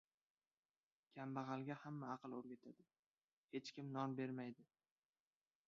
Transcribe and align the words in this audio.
•Kambag‘alga 1.17 1.75
hamma 1.83 2.09
aql 2.15 2.33
o‘rgatadi, 2.39 2.87
hech 3.53 3.73
kim 3.79 3.95
non 3.99 4.19
bermaydi. 4.23 4.69